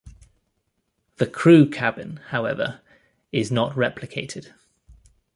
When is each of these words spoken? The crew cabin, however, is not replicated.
The 1.17 1.27
crew 1.27 1.69
cabin, 1.69 2.21
however, 2.29 2.81
is 3.31 3.51
not 3.51 3.73
replicated. 3.75 4.51